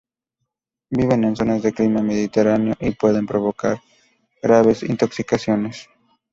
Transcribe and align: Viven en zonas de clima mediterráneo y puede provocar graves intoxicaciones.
Viven 0.89 1.23
en 1.25 1.35
zonas 1.35 1.61
de 1.61 1.73
clima 1.73 2.01
mediterráneo 2.01 2.73
y 2.79 2.89
puede 2.95 3.23
provocar 3.23 3.83
graves 4.41 4.81
intoxicaciones. 4.81 5.89